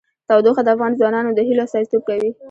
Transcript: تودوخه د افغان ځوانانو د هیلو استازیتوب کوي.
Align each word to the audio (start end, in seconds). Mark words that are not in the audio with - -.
تودوخه 0.27 0.61
د 0.63 0.67
افغان 0.75 0.91
ځوانانو 0.99 1.31
د 1.37 1.39
هیلو 1.47 1.63
استازیتوب 1.65 2.01
کوي. 2.09 2.29